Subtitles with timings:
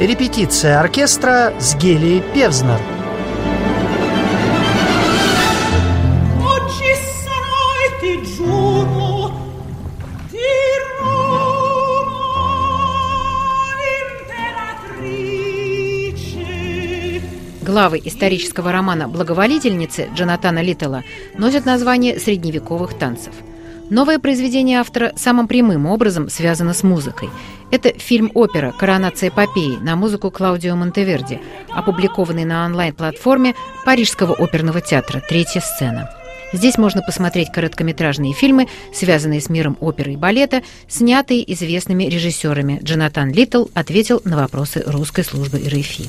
[0.00, 2.80] Репетиция оркестра с Гелией Певзнер–
[17.64, 21.02] Главы исторического романа «Благоволительницы» Джонатана Литтела
[21.36, 23.32] носят название средневековых танцев.
[23.90, 27.28] Новое произведение автора самым прямым образом связано с музыкой.
[27.70, 35.60] Это фильм-опера «Коронация Попеи» на музыку Клаудио Монтеверди, опубликованный на онлайн-платформе Парижского оперного театра «Третья
[35.60, 36.10] сцена».
[36.52, 42.80] Здесь можно посмотреть короткометражные фильмы, связанные с миром оперы и балета, снятые известными режиссерами.
[42.82, 46.08] Джонатан Литтл ответил на вопросы русской службы РФИ.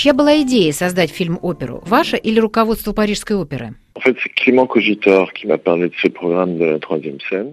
[0.00, 1.82] Чья была идея создать фильм-оперу?
[1.84, 3.74] Ваша или руководство Парижской оперы?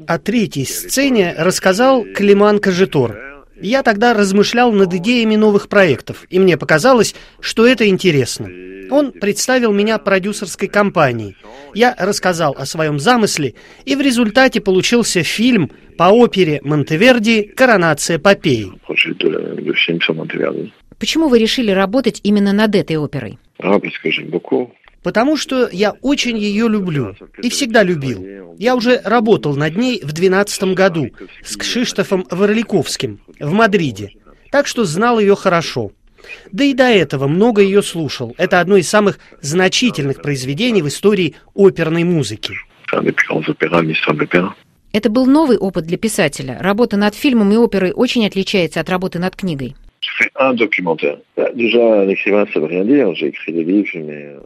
[0.08, 3.44] О третьей сцене рассказал Климан Кожитор.
[3.60, 8.48] Я тогда размышлял над идеями новых проектов, и мне показалось, что это интересно.
[8.92, 11.36] Он представил меня продюсерской компании.
[11.74, 18.72] Я рассказал о своем замысле, и в результате получился фильм по опере Монтеверди «Коронация Попеи».
[21.00, 23.38] Почему вы решили работать именно над этой оперой?
[25.04, 28.56] Потому что я очень ее люблю и всегда любил.
[28.58, 31.10] Я уже работал над ней в 2012 году
[31.44, 34.12] с Кшиштофом Ворликовским в Мадриде,
[34.52, 35.92] так что знал ее хорошо.
[36.52, 38.36] Да и до этого много ее слушал.
[38.38, 42.54] Это одно из самых значительных произведений в истории оперной музыки.
[44.94, 46.58] Это был новый опыт для писателя.
[46.60, 49.76] Работа над фильмом и оперой очень отличается от работы над книгой.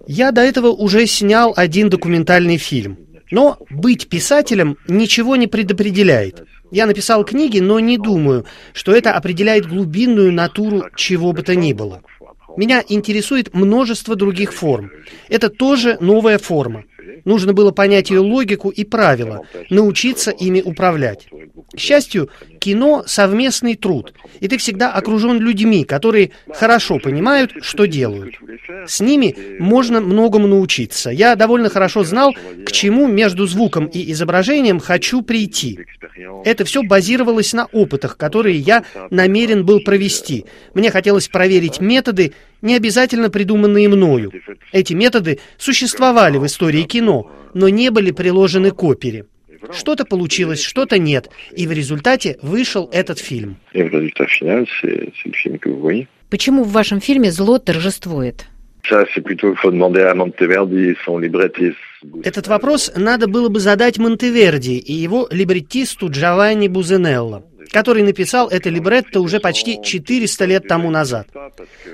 [0.07, 2.97] Я до этого уже снял один документальный фильм.
[3.29, 6.43] Но быть писателем ничего не предопределяет.
[6.71, 11.73] Я написал книги, но не думаю, что это определяет глубинную натуру чего бы то ни
[11.73, 12.01] было.
[12.57, 14.91] Меня интересует множество других форм.
[15.29, 16.83] Это тоже новая форма.
[17.25, 21.27] Нужно было понять ее логику и правила, научиться ими управлять.
[21.73, 28.35] К счастью, кино– совместный труд, и ты всегда окружен людьми, которые хорошо понимают, что делают.
[28.87, 31.11] С ними можно многому научиться.
[31.11, 32.33] Я довольно хорошо знал,
[32.65, 35.79] к чему между звуком и изображением хочу прийти.
[36.45, 40.45] Это все базировалось на опытах, которые я намерен был провести.
[40.73, 44.31] Мне хотелось проверить методы, не обязательно придуманные мною.
[44.71, 49.25] Эти методы существовали в истории кино, но не были приложены к опере.
[49.71, 53.57] Что-то получилось, что-то нет, и в результате вышел этот фильм.
[56.29, 58.45] Почему в вашем фильме зло торжествует?
[62.23, 68.69] Этот вопрос надо было бы задать Монтеверди и его либреттисту Джованни Бузенелло который написал это
[68.69, 71.27] либретто уже почти 400 лет тому назад.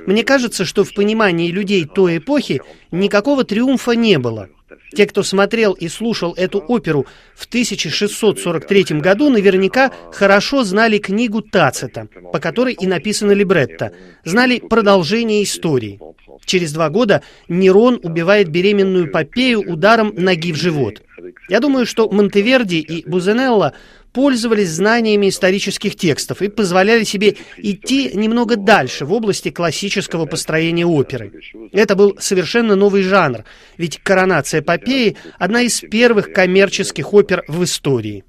[0.06, 2.62] Мне кажется, что в понимании людей той эпохи
[2.92, 4.50] никакого триумфа не было.
[4.96, 7.06] Те, кто смотрел и слушал эту оперу
[7.36, 13.92] в 1643 году, наверняка хорошо знали книгу Тацита, по которой и написано либретто,
[14.24, 16.00] знали продолжение истории.
[16.46, 21.02] Через два года Нерон убивает беременную Попею ударом ноги в живот.
[21.50, 23.74] Я думаю, что Монтеверди и Бузенелло
[24.14, 31.34] пользовались знаниями исторических текстов и позволяли себе идти немного дальше в области классического построения оперы.
[31.72, 33.44] Это был совершенно новый жанр,
[33.78, 38.24] ведь «Коронация Попеи»— одна из первых коммерческих опер в истории.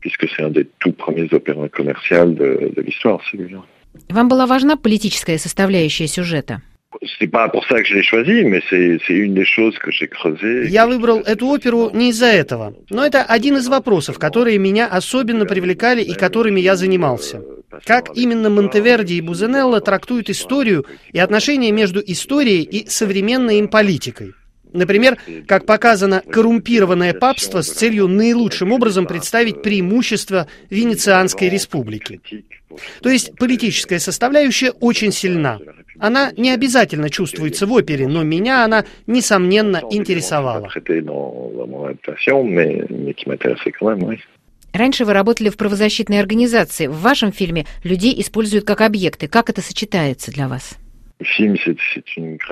[4.08, 6.62] Вам была важна политическая составляющая сюжета?
[10.70, 15.44] Я выбрал эту оперу не из-за этого, но это один из вопросов, которые меня особенно
[15.44, 17.42] привлекали и которыми я занимался.
[17.84, 24.32] Как именно Монтеверди и Бузенелло трактуют историю и отношения между историей и современной им политикой.
[24.72, 32.20] Например, как показано, коррумпированное папство с целью наилучшим образом представить преимущества Венецианской республики.
[33.02, 35.58] То есть политическая составляющая очень сильна.
[36.00, 40.68] Она не обязательно чувствуется в опере, но меня она, несомненно, интересовала.
[44.72, 46.86] Раньше вы работали в правозащитной организации.
[46.86, 49.26] В вашем фильме людей используют как объекты.
[49.26, 50.78] Как это сочетается для вас?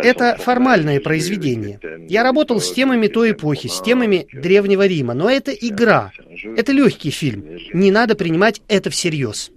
[0.02, 1.78] Это формальное произведение.
[2.08, 6.10] Я работал с темами той эпохи, с темами Древнего Рима, но это игра.
[6.56, 7.44] Это легкий фильм.
[7.72, 9.52] Не надо принимать это всерьез.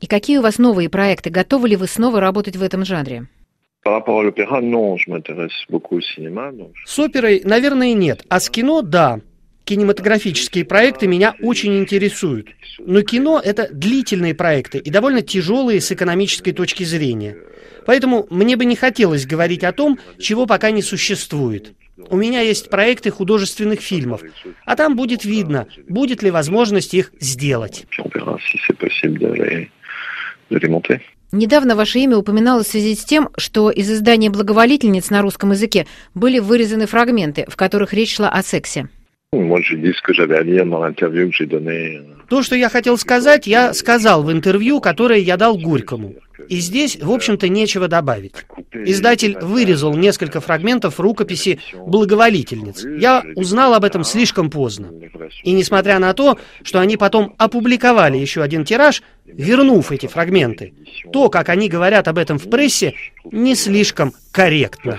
[0.00, 1.30] И какие у вас новые проекты?
[1.30, 3.28] Готовы ли вы снова работать в этом жанре?
[6.84, 9.20] С оперой, наверное, нет, а с кино– да.
[9.64, 12.48] Кинематографические проекты меня очень интересуют.
[12.78, 17.36] Но кино– это длительные проекты и довольно тяжелые с экономической точки зрения.
[17.84, 21.74] Поэтому мне бы не хотелось говорить о том, чего пока не существует.
[22.10, 24.20] У меня есть проекты художественных фильмов,
[24.64, 27.86] а там будет видно, будет ли возможность их сделать.
[31.32, 35.86] Недавно ваше имя упоминалось в связи с тем, что из издания «Благоволительниц» на русском языке
[36.14, 38.88] были вырезаны фрагменты, в которых речь шла о сексе.
[42.28, 46.14] То, что я хотел сказать, я сказал в интервью, которое я дал Горькому.
[46.48, 48.34] И здесь, в общем-то, нечего добавить.
[48.72, 52.84] Издатель вырезал несколько фрагментов рукописи «Благоволительниц».
[52.84, 54.90] Я узнал об этом слишком поздно.
[55.42, 60.74] И несмотря на то, что они потом опубликовали еще один тираж, вернув эти фрагменты,
[61.12, 62.94] то, как они говорят об этом в прессе,
[63.24, 64.98] не слишком корректно.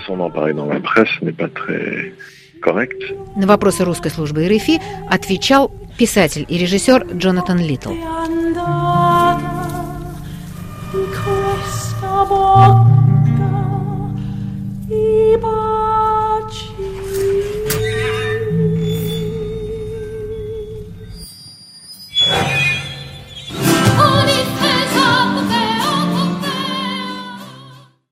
[3.36, 7.92] На вопросы русской службы РФИ отвечал писатель и режиссер Джонатан Литл.
[10.90, 12.88] Christa Bogda,